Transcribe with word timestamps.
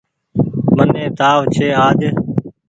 مني 0.75 1.03
تآو 1.17 1.39
ڇي 1.53 1.67
آج۔ 1.85 1.99